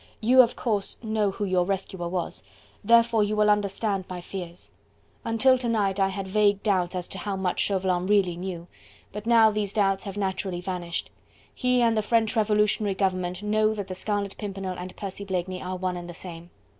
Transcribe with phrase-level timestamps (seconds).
[0.19, 2.41] "You of course know who your rescuer was,
[2.83, 4.71] therefore you will understand my fears.
[5.23, 8.65] Until to night, I had vague doubts as to how much Chauvelin really knew,
[9.13, 11.11] but now these doubts have naturally vanished.
[11.53, 15.77] He and the French Revolutionary Government know that the Scarlet Pimpernel and Percy Blakeney are
[15.77, 16.49] one and the same.